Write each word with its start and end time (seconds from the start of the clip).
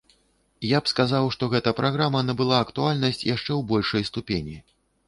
Я 0.69 0.79
б 0.85 0.89
сказаў, 0.91 1.29
што 1.35 1.49
гэта 1.53 1.75
праграма 1.81 2.25
набыла 2.31 2.57
актуальнасць 2.69 3.25
яшчэ 3.35 3.49
ў 3.49 3.61
большай 3.75 4.03
ступені. 4.13 4.61